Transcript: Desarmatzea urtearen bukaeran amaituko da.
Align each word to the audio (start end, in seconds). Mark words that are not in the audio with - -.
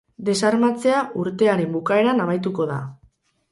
Desarmatzea 0.27 1.01
urtearen 1.25 1.77
bukaeran 1.77 2.25
amaituko 2.25 2.69
da. 2.75 2.83